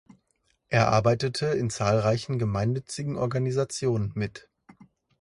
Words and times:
Er 0.69 0.87
arbeitete 0.87 1.45
in 1.45 1.69
zahlreichen 1.69 2.39
gemeinnützigen 2.39 3.17
Organisationen 3.17 4.11
mit. 4.15 4.49